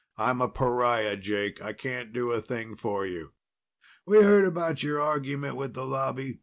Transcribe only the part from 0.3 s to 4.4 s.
a pariah, Jake. I can't do a thing for you." "We